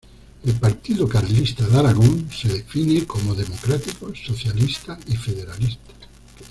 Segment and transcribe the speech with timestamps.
[0.43, 5.91] El Partido Carlista de Aragón se define como "democrático, socialista y federalista".